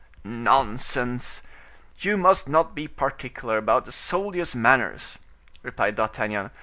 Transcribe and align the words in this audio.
"Nonsense! 0.23 1.43
You 1.99 2.17
must 2.17 2.47
not 2.49 2.73
be 2.73 2.87
particular 2.87 3.59
about 3.59 3.87
a 3.87 3.91
soldier's 3.91 4.55
manners!" 4.55 5.19
replied 5.61 5.93
D'Artagnan. 5.93 6.49